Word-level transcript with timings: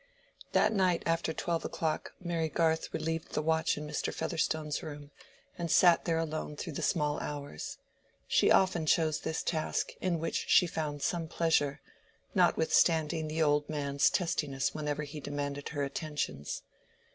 That 0.53 0.73
night 0.73 1.03
after 1.05 1.31
twelve 1.31 1.63
o'clock 1.63 2.15
Mary 2.19 2.49
Garth 2.49 2.91
relieved 2.91 3.33
the 3.33 3.41
watch 3.43 3.77
in 3.77 3.85
Mr. 3.87 4.11
Featherstone's 4.11 4.81
room, 4.81 5.11
and 5.59 5.69
sat 5.69 6.05
there 6.05 6.17
alone 6.17 6.55
through 6.55 6.73
the 6.73 6.81
small 6.81 7.19
hours. 7.19 7.77
She 8.27 8.49
often 8.49 8.87
chose 8.87 9.19
this 9.19 9.43
task, 9.43 9.91
in 10.01 10.17
which 10.19 10.45
she 10.47 10.65
found 10.65 11.03
some 11.03 11.27
pleasure, 11.27 11.81
notwithstanding 12.33 13.27
the 13.27 13.43
old 13.43 13.69
man's 13.69 14.09
testiness 14.09 14.73
whenever 14.73 15.03
he 15.03 15.19
demanded 15.19 15.69
her 15.69 15.83
attentions. 15.83 16.63